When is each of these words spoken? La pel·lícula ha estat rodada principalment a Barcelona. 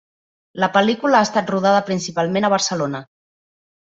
La 0.61 0.69
pel·lícula 0.77 1.19
ha 1.19 1.27
estat 1.27 1.51
rodada 1.55 1.83
principalment 1.89 2.47
a 2.47 2.51
Barcelona. 2.55 3.03